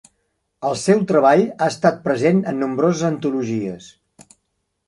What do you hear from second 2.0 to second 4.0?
present en nombroses antologies.